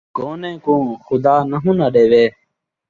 گونیں 0.17 0.57
کوں 0.63 0.83
خدا 1.05 1.35
نہوں 1.49 1.73
ناں 1.77 1.91
ݙیوے 1.93 2.23